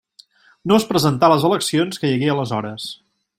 [0.71, 2.89] No es presentà a les eleccions que hi hagué aleshores.